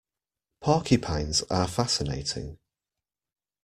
Porcupines 0.61 1.43
are 1.51 1.67
fascinating. 1.67 2.57